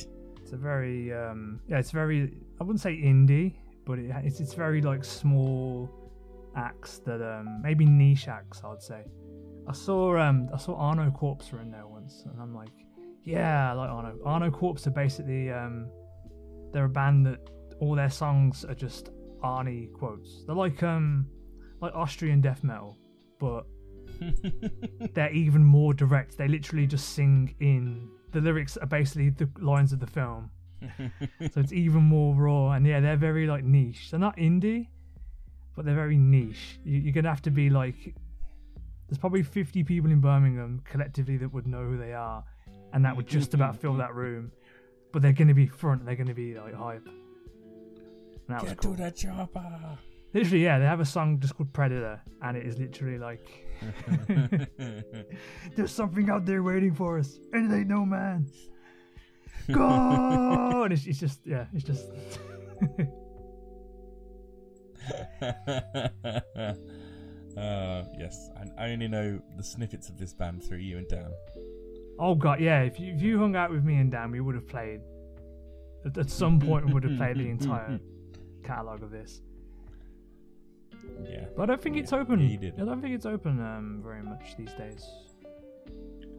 [0.41, 4.53] It's a very um, yeah, it's very I wouldn't say indie, but it, it's it's
[4.53, 5.89] very like small
[6.55, 9.03] acts that um maybe niche acts I'd say.
[9.67, 12.69] I saw um I saw Arnocorps were in there once, and I'm like,
[13.23, 14.17] yeah, I like Arno.
[14.25, 15.89] Arnocorps are basically um
[16.71, 17.39] they're a band that
[17.79, 19.11] all their songs are just
[19.43, 20.45] Arnie quotes.
[20.45, 21.27] They're like um
[21.81, 22.97] like Austrian death metal,
[23.39, 23.65] but
[25.13, 26.37] they're even more direct.
[26.37, 30.49] They literally just sing in the lyrics are basically the lines of the film.
[31.51, 34.11] so it's even more raw and yeah, they're very like niche.
[34.11, 34.87] They're not indie,
[35.75, 36.79] but they're very niche.
[36.83, 38.15] You, are gonna have to be like
[39.07, 42.43] there's probably 50 people in Birmingham collectively that would know who they are,
[42.93, 44.51] and that would just about fill that room.
[45.11, 46.05] But they're gonna be front.
[46.05, 47.07] They're gonna be like hype.
[48.49, 48.95] Get cool.
[48.95, 49.97] to the chopper.
[50.33, 53.67] Literally, yeah, they have a song just called Predator, and it is literally like,
[55.75, 58.47] there's something out there waiting for us, and it ain't no man.
[59.71, 59.83] Go!
[60.83, 62.07] and it's, it's just, yeah, it's just.
[67.57, 71.31] Uh, yes, and I only know the snippets of this band through you and Dan.
[72.19, 72.81] oh god, yeah.
[72.81, 75.01] If you if you hung out with me and Dan, we would have played.
[76.05, 77.99] At, at some point, we would have played the entire
[78.63, 79.41] catalog of this.
[81.23, 81.45] Yeah.
[81.55, 82.03] But I don't think Yeah.
[82.03, 82.39] it's open.
[82.41, 82.71] Yeah.
[82.81, 85.05] I don't think it's open um, very much these days.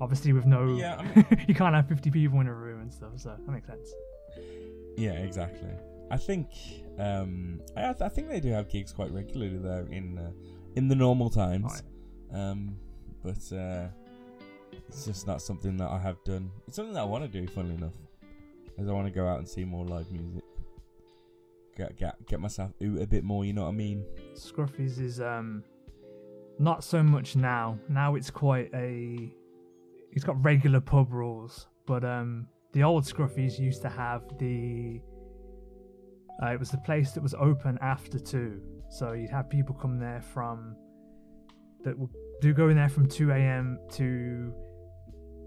[0.01, 2.93] Obviously, with no, Yeah, I mean- you can't have fifty people in a room and
[2.93, 3.93] stuff, so that makes sense.
[4.97, 5.71] Yeah, exactly.
[6.11, 6.49] I think
[6.99, 10.31] um, I, I think they do have gigs quite regularly though in uh,
[10.77, 11.83] in the normal times.
[12.33, 12.77] Um,
[13.23, 13.89] but uh,
[14.89, 16.51] it's just not something that I have done.
[16.67, 17.47] It's something that I want to do.
[17.49, 17.95] Funnily enough,
[18.79, 20.43] is I want to go out and see more live music.
[21.77, 23.45] Get get get myself out a bit more.
[23.45, 24.05] You know what I mean?
[24.35, 25.65] Scruffy's is um
[26.59, 27.79] not so much now.
[27.89, 29.33] Now it's quite a
[30.13, 35.01] it's got regular pub rules, but um the old Scruffy's used to have the
[36.43, 39.99] uh, it was the place that was open after two, so you'd have people come
[39.99, 40.77] there from
[41.85, 43.79] that would do go in there from two a.m.
[43.93, 44.53] to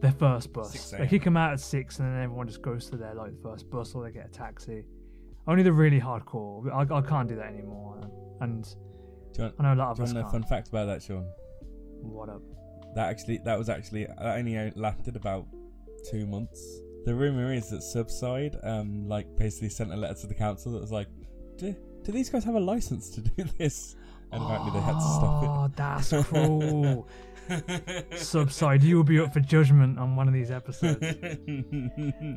[0.02, 0.91] their first bus.
[0.91, 3.69] They kick them out at six, and then everyone just goes to their like first
[3.69, 4.84] bus or they get a taxi.
[5.47, 6.71] Only the really hardcore.
[6.71, 8.02] I, I can't do that anymore,
[8.41, 8.63] and
[9.34, 10.69] Do you want, I know a lot of do you us want a fun fact
[10.69, 11.26] about that, Sean?
[12.02, 12.41] What up?
[12.95, 15.45] That actually, that was actually, that only lasted about
[16.10, 16.82] two months.
[17.07, 20.81] The rumor is that Subside, um, like basically sent a letter to the council that
[20.81, 21.07] was like,
[21.55, 23.95] do, do these guys have a license to do this?
[24.33, 25.47] And apparently they had to stop it.
[25.47, 27.07] Oh, that's cruel.
[28.17, 30.99] Subside, you will be up for judgment on one of these episodes.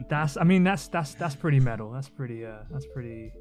[0.09, 1.90] That's, I mean, that's that's that's pretty metal.
[1.90, 3.33] That's pretty, uh, that's pretty.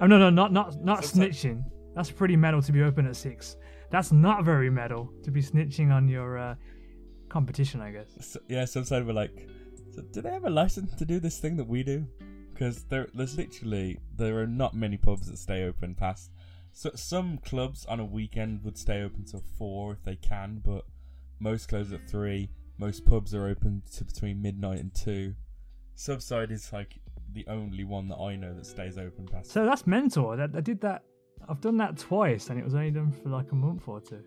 [0.00, 1.64] Oh no, no, not not not Subside- snitching.
[1.94, 3.56] That's pretty metal to be open at six.
[3.90, 6.54] That's not very metal to be snitching on your uh,
[7.28, 8.08] competition, I guess.
[8.22, 9.46] So, yeah, Subside were like,
[9.94, 12.06] so do they have a license to do this thing that we do?
[12.52, 16.30] Because there, there's literally there are not many pubs that stay open past.
[16.72, 20.84] So some clubs on a weekend would stay open till four if they can, but
[21.38, 22.50] most close at three.
[22.78, 25.34] Most pubs are open to between midnight and two.
[25.94, 26.98] Subside is like
[27.34, 29.50] the only one that I know that stays open past.
[29.50, 30.36] So that's mental.
[30.36, 31.02] That I did that.
[31.48, 34.22] I've done that twice, and it was only done for like a month or two.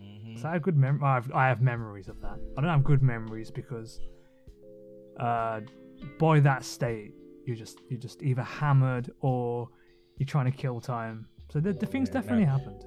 [0.00, 0.38] Mhm.
[0.38, 2.38] So I have good mem- I have, I have memories of that.
[2.56, 4.00] I don't have good memories because
[5.26, 5.60] uh,
[6.18, 7.12] by that state
[7.46, 9.68] you just you just either hammered or
[10.18, 11.26] you're trying to kill time.
[11.52, 12.52] So the, the things Yeah, definitely no.
[12.56, 12.82] happened.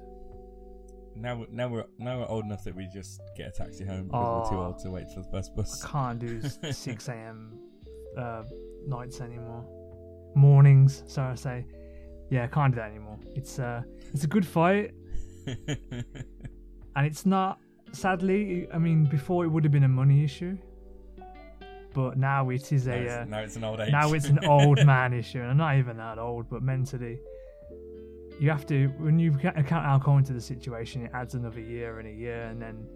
[1.18, 4.04] Now, we're- now we're now we're old enough that we just get a taxi home
[4.08, 4.66] because we're too Oh.
[4.66, 5.84] old to wait for the first bus.
[5.84, 6.40] I can't do
[6.72, 7.58] 6 a.m.
[8.18, 8.42] Uh,
[8.86, 9.64] nights anymore.
[10.34, 11.64] Mornings, so I say.
[12.30, 13.18] Yeah, I can't do that anymore.
[13.34, 14.90] It's uh, it's a good fight,
[16.96, 17.58] and it's not.
[17.92, 20.58] Sadly, I mean, before it would have been a money issue,
[21.96, 22.96] but now it is now, a.
[22.96, 23.90] it's, uh, now it's an old age.
[23.90, 27.18] now it's an old man issue, and I'm not even that old, but mentally,
[28.38, 32.06] you have to when you account alcohol into the situation, it adds another year and
[32.06, 32.86] a year, and then,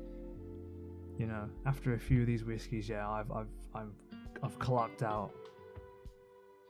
[1.18, 3.92] you know, after a few of these whiskeys, yeah, I've I've I'm
[4.42, 5.30] I've clocked out.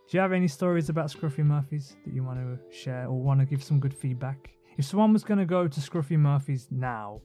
[0.09, 3.41] Do you have any stories about Scruffy Murphys that you want to share or want
[3.41, 4.51] to give some good feedback?
[4.79, 7.21] If someone was going to go to Scruffy Murphys now,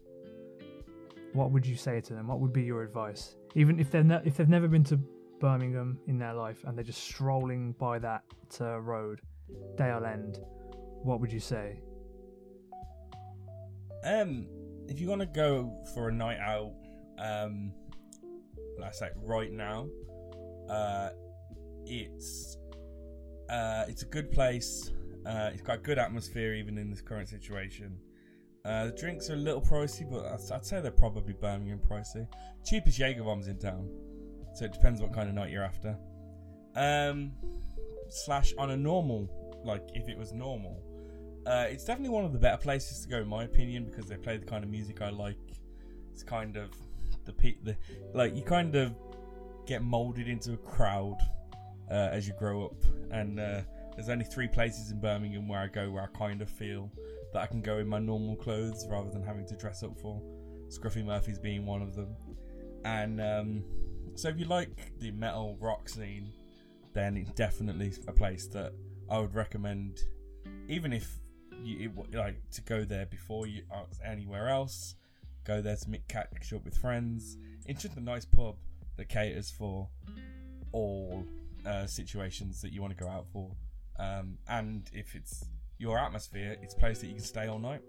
[1.34, 2.28] what would you say to them?
[2.28, 3.36] What would be your advice?
[3.56, 5.00] Even if they're ne- if they've never been to
[5.40, 8.24] Birmingham in their life and they're just strolling by that
[8.62, 9.22] uh, road,
[9.78, 10.40] Dale End,
[11.04, 11.80] what would you say?
[14.04, 14.48] Um,
[14.88, 16.74] if you want to go for a night out,
[17.18, 17.72] um,
[18.80, 19.88] let's say right now,
[20.70, 21.10] uh,
[21.86, 22.58] it's
[23.50, 24.92] uh, it's a good place.
[25.26, 27.98] Uh, it's got a good atmosphere even in this current situation.
[28.66, 32.28] Uh, the drinks are a little pricey, but I'd, say they're probably Birmingham pricey.
[32.66, 33.88] Cheapest Jaeger bombs in town,
[34.56, 35.96] so it depends what kind of night you're after.
[36.76, 37.32] Um,
[38.10, 39.30] slash on a normal,
[39.64, 40.82] like if it was normal,
[41.46, 44.18] uh, it's definitely one of the better places to go, in my opinion, because they
[44.18, 45.38] play the kind of music I like.
[46.12, 46.72] It's kind of
[47.26, 47.76] the pe- the
[48.16, 48.96] like you kind of
[49.68, 51.18] get molded into a crowd
[51.92, 53.62] uh, as you grow up, and uh,
[53.96, 56.92] there's only three places in Birmingham where I go where I kind of feel
[57.36, 60.22] that I can go in my normal clothes rather than having to dress up for.
[60.70, 62.16] Scruffy Murphy's being one of them,
[62.86, 63.64] and um,
[64.16, 66.32] so if you like the metal rock scene,
[66.94, 68.72] then it's definitely a place that
[69.10, 70.00] I would recommend,
[70.70, 71.20] even if
[71.62, 74.96] you like to go there before you are anywhere else.
[75.44, 77.38] Go there to catch up with friends.
[77.66, 78.56] It's just a nice pub
[78.96, 79.90] that caters for
[80.72, 81.26] all
[81.66, 83.52] uh, situations that you want to go out for.
[84.00, 85.46] Um, and if it's
[85.78, 87.82] your atmosphere, it's a place that you can stay all night.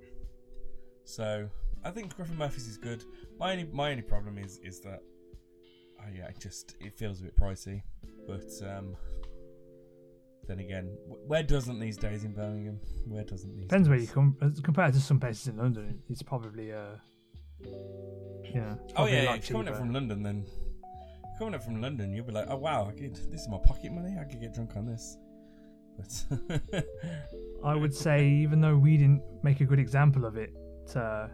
[1.04, 1.48] So
[1.84, 3.04] I think Griffin Murphy's is good.
[3.38, 5.00] My only my only problem is is that
[6.00, 7.82] oh yeah, it just it feels a bit pricey.
[8.26, 8.96] But um,
[10.48, 10.96] then again,
[11.26, 12.80] where doesn't these days in Birmingham?
[13.06, 13.66] Where doesn't these?
[13.66, 14.36] Depends where you come.
[14.62, 16.96] Compared to some places in London, it's probably uh,
[17.62, 18.74] yeah.
[18.74, 20.46] Oh probably a yeah, if you're coming up from London, then
[21.38, 23.14] coming up from London, you'll be like, oh wow, I could.
[23.14, 24.16] This is my pocket money.
[24.20, 25.16] I could get drunk on this.
[27.64, 30.52] I would say, even though we didn't make a good example of it,
[30.94, 31.28] uh,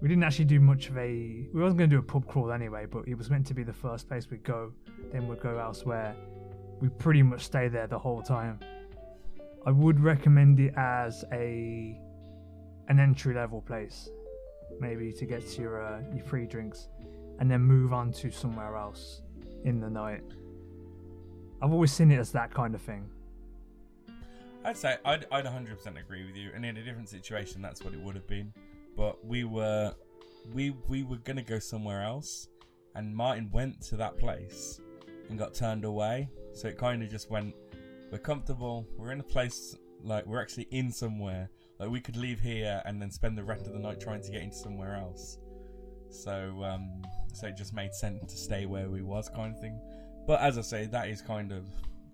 [0.00, 1.48] we didn't actually do much of a.
[1.52, 3.62] We wasn't going to do a pub crawl anyway, but it was meant to be
[3.62, 4.72] the first place we'd go.
[5.12, 6.14] Then we'd go elsewhere.
[6.80, 8.60] We pretty much stay there the whole time.
[9.66, 11.98] I would recommend it as a
[12.88, 14.10] an entry level place,
[14.78, 16.88] maybe to get to your uh, your free drinks,
[17.40, 19.22] and then move on to somewhere else
[19.64, 20.22] in the night.
[21.62, 23.08] I've always seen it as that kind of thing.
[24.64, 26.50] I'd say I'd, I'd 100% agree with you.
[26.54, 28.52] And in a different situation, that's what it would have been.
[28.96, 29.92] But we were
[30.52, 32.48] we we were gonna go somewhere else,
[32.94, 34.80] and Martin went to that place
[35.28, 36.28] and got turned away.
[36.52, 37.54] So it kind of just went.
[38.10, 38.86] We're comfortable.
[38.96, 41.50] We're in a place like we're actually in somewhere.
[41.78, 44.30] Like we could leave here and then spend the rest of the night trying to
[44.30, 45.38] get into somewhere else.
[46.08, 49.80] So um, so it just made sense to stay where we was, kind of thing.
[50.26, 51.64] But as I say, that is kind of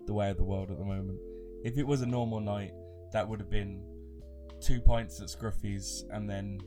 [0.06, 1.18] the way of the world at the moment.
[1.64, 2.72] If it was a normal night,
[3.12, 3.82] that would have been
[4.60, 6.60] two pints at Scruffy's and then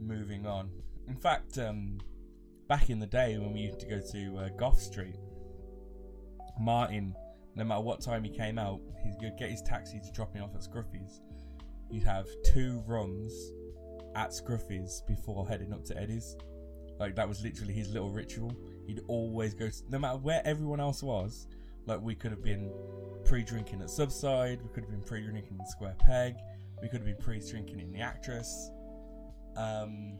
[0.00, 0.70] moving on.
[1.08, 1.98] In fact, um,
[2.68, 5.16] back in the day when we used to go to uh, Gough Street,
[6.60, 7.14] Martin,
[7.56, 10.54] no matter what time he came out, he'd get his taxi to drop me off
[10.54, 11.20] at Scruffy's.
[11.90, 13.32] You'd have two rums
[14.14, 16.36] at Scruffy's before heading up to Eddie's.
[16.98, 18.52] Like that was literally his little ritual.
[18.86, 21.46] He'd always go, no matter where everyone else was.
[21.86, 22.72] Like we could have been
[23.24, 26.34] pre-drinking at Subside, we could have been pre-drinking in Square Peg,
[26.82, 28.70] we could have been pre-drinking in the Actress.
[29.56, 30.18] Um,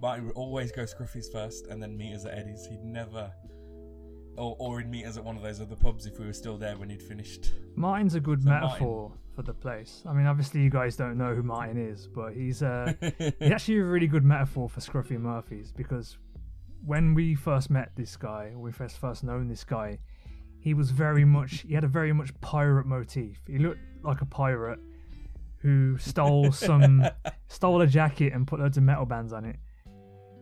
[0.00, 2.66] Martin would always go Scruffy's first, and then meet us at Eddie's.
[2.66, 3.32] He'd never,
[4.36, 6.58] or or he'd meet us at one of those other pubs if we were still
[6.58, 7.52] there when he'd finished.
[7.74, 10.02] Martin's a good So metaphor for the place.
[10.06, 13.78] I mean, obviously you guys don't know who Martin is, but he's uh, he's actually
[13.78, 16.18] a really good metaphor for Scruffy Murphys because
[16.84, 19.98] when we first met this guy, we first first known this guy,
[20.66, 23.36] he was very much he had a very much pirate motif.
[23.46, 24.80] He looked like a pirate
[25.62, 27.04] who stole some
[27.48, 29.56] stole a jacket and put loads of metal bands on it.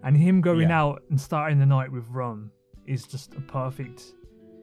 [0.02, 0.80] And him going Yeah.
[0.80, 2.50] out and starting the night with rum
[2.86, 4.00] is just a perfect.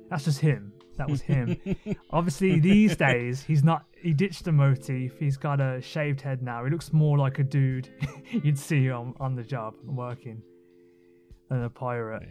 [0.10, 0.74] That's just him.
[0.98, 1.58] That was him.
[2.12, 3.86] Obviously, these days he's not.
[4.02, 5.18] He ditched the motif.
[5.20, 6.64] He's got a shaved head now.
[6.66, 7.88] He looks more like a dude
[8.46, 10.42] you'd see on on the job working
[11.50, 12.30] than a pirate.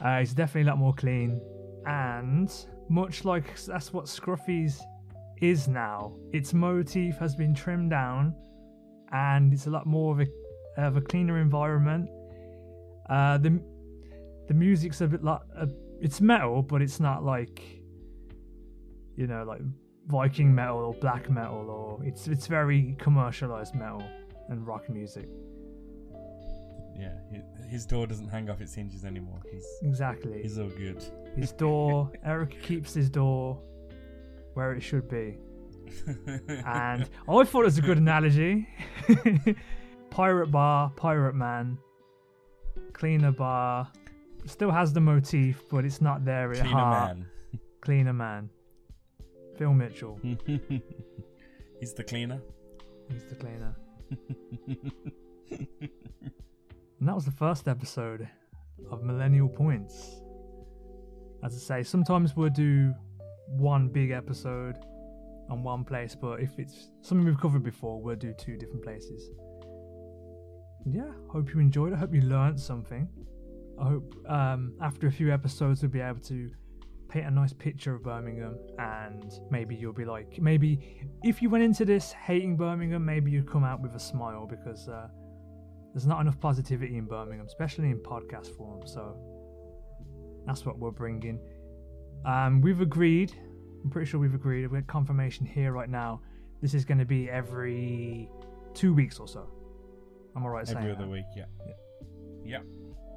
[0.00, 1.40] Uh, he's definitely a lot more clean,
[1.86, 2.52] and
[2.88, 4.80] much like that's what Scruffy's
[5.40, 6.12] is now.
[6.32, 8.34] Its motif has been trimmed down,
[9.12, 10.26] and it's a lot more of a
[10.76, 12.08] of a cleaner environment.
[13.08, 13.60] Uh, the
[14.48, 15.66] the music's a bit like uh,
[16.00, 17.62] it's metal, but it's not like
[19.16, 19.60] you know like
[20.06, 24.02] Viking metal or black metal, or it's it's very commercialized metal
[24.48, 25.28] and rock music.
[27.00, 29.40] Yeah, his, door doesn't hang off its hinges anymore.
[29.50, 30.42] He's Exactly.
[30.42, 31.02] he's all good.
[31.36, 33.60] His door, Eric keeps his door
[34.54, 35.38] where it should be.
[36.66, 38.68] And I thought it was a good analogy.
[40.10, 41.78] pirate bar, pirate man,
[42.92, 43.90] cleaner bar,
[44.46, 47.16] still has the motif, but it's not there at cleaner heart.
[47.18, 47.26] man.
[47.80, 48.50] Cleaner man.
[49.56, 50.18] Phil Mitchell,
[51.80, 52.40] he's the cleaner.
[53.10, 53.74] he's the cleaner.
[57.10, 58.28] That was the first episode
[58.88, 60.22] of Millennial Points.
[61.42, 62.94] As I say, sometimes we'll do
[63.48, 64.76] one big episode
[65.50, 69.28] on one place, but if it's something we've covered before, we'll do two different places.
[70.86, 71.92] Yeah, hope you enjoyed.
[71.92, 73.08] I hope you learned something.
[73.80, 76.48] I hope um, after a few episodes we'll be able to
[77.08, 81.64] paint a nice picture of Birmingham and maybe you'll be like, maybe if you went
[81.64, 85.08] into this hating Birmingham, maybe you'd come out with a smile because uh,
[85.92, 88.86] there's not enough positivity in Birmingham, especially in podcast form.
[88.86, 89.16] So
[90.46, 91.38] that's what we're bringing.
[92.24, 93.32] Um, we've agreed.
[93.82, 94.66] I'm pretty sure we've agreed.
[94.66, 96.20] We've got confirmation here right now.
[96.60, 98.28] This is going to be every
[98.74, 99.48] two weeks or so.
[100.36, 100.98] I'm alright saying Every that.
[100.98, 101.46] other week, yeah.
[102.44, 102.58] Yeah.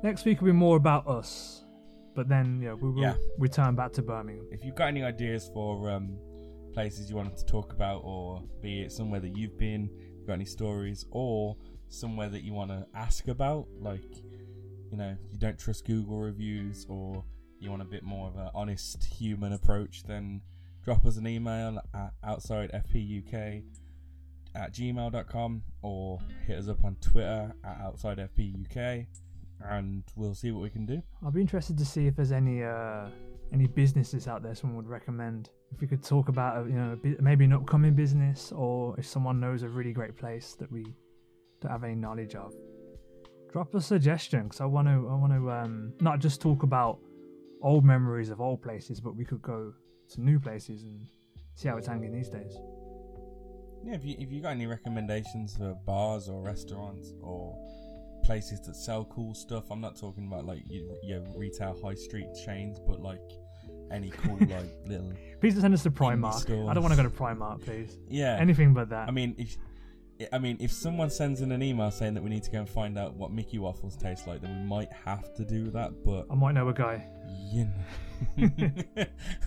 [0.01, 1.63] Next week will be more about us,
[2.15, 3.15] but then know, we will Yeah.
[3.37, 4.47] return back to Birmingham.
[4.51, 6.17] If you've got any ideas for um,
[6.73, 10.33] places you wanted to talk about, or be it somewhere that you've been, you've got
[10.33, 11.55] any stories, or
[11.93, 14.17] somewhere that you want to ask about, like,
[14.91, 17.23] you know, you don't trust Google reviews, or
[17.59, 20.41] you want a bit more of an honest human approach, then
[20.83, 23.63] drop us an email at outside fpuk
[24.55, 29.07] at gmail.com or hit us up on Twitter at outside FP UK
[29.69, 31.01] and we'll see what we can do.
[31.23, 33.07] I'll be interested to see if there's any uh,
[33.53, 35.49] any businesses out there someone would recommend.
[35.73, 39.39] If we could talk about uh, you know maybe an upcoming business, or if someone
[39.39, 40.85] knows a really great place that we
[41.63, 42.53] don't have any knowledge of,
[43.51, 46.99] drop a suggestion because I want to I want to um, not just talk about
[47.61, 49.73] old memories of old places, but we could go
[50.09, 51.07] to new places and
[51.55, 52.57] see how it's hanging these days.
[53.83, 57.55] Yeah, if you if you got any recommendations for bars or restaurants or
[58.23, 59.65] places that sell cool stuff.
[59.69, 63.19] I'm not talking about like you, you retail high street chains, but like
[63.91, 65.11] any cool like little.
[65.41, 66.49] Please send us to Primark.
[66.69, 67.99] I don't want to go to Primark, please.
[68.09, 69.07] Yeah, anything but that.
[69.07, 69.57] I mean, if
[70.31, 72.69] I mean, if someone sends in an email saying that we need to go and
[72.69, 76.03] find out what Mickey waffles taste like, then we might have to do that.
[76.03, 77.07] But I might know a guy.
[77.51, 77.73] You know.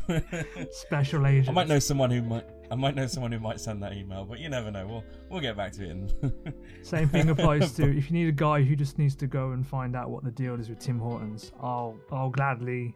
[0.70, 1.48] Special agent.
[1.48, 2.44] I might know someone who might.
[2.68, 4.86] I might know someone who might send that email, but you never know.
[4.86, 5.90] We'll we'll get back to it.
[5.90, 6.32] And
[6.82, 9.64] Same thing applies to if you need a guy who just needs to go and
[9.64, 11.52] find out what the deal is with Tim Hortons.
[11.60, 12.94] I'll I'll gladly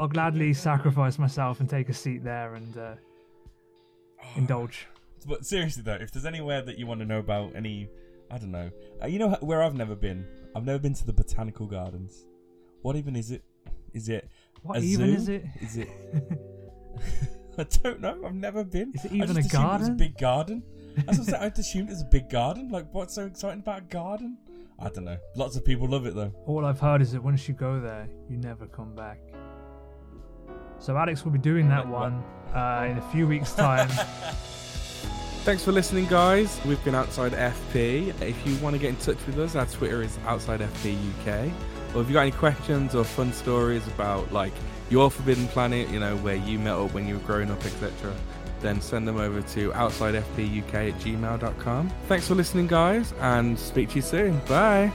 [0.00, 2.94] I'll gladly sacrifice myself and take a seat there and uh,
[4.36, 4.86] indulge.
[5.26, 7.88] But seriously though, if there's anywhere that you want to know about any,
[8.30, 8.70] I don't know,
[9.02, 10.26] uh, you know where I've never been.
[10.54, 12.26] I've never been to the botanical gardens.
[12.82, 13.42] What even is it?
[13.92, 14.28] Is it?
[14.62, 15.14] What even zoo?
[15.14, 15.44] is it?
[15.60, 15.88] Is it?
[17.58, 18.20] I don't know.
[18.24, 18.92] I've never been.
[18.94, 19.76] Is it even a garden?
[19.76, 20.62] It was a big garden.
[21.08, 22.68] I said, I'd assumed it's a big garden.
[22.68, 24.38] Like, what's so exciting about a garden?
[24.78, 25.18] I don't know.
[25.36, 26.32] Lots of people love it though.
[26.46, 29.20] All I've heard is that once you go there, you never come back.
[30.78, 33.88] So Alex will be doing that one uh, in a few weeks' time.
[35.44, 36.58] Thanks for listening, guys.
[36.64, 38.18] We've been Outside FP.
[38.22, 41.52] If you want to get in touch with us, our Twitter is Outside FP UK.
[41.94, 44.54] Or if you got any questions or fun stories about like
[44.88, 48.14] your Forbidden Planet, you know, where you met up when you were growing up, etc.,
[48.60, 51.92] then send them over to outsidefpuk at gmail.com.
[52.08, 54.38] Thanks for listening, guys, and speak to you soon.
[54.48, 54.90] Bye.